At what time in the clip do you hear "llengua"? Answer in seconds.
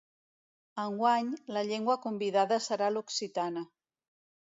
1.71-1.97